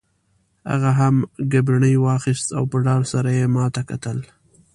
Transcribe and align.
هغه 0.69 0.91
هم 0.99 1.15
ګبڼۍ 1.51 1.95
واخیست 2.05 2.47
او 2.57 2.63
په 2.71 2.77
ډار 2.85 3.01
سره 3.13 3.29
یې 3.37 3.45
ما 3.55 3.65
ته 3.75 3.81
کتل. 3.89 4.17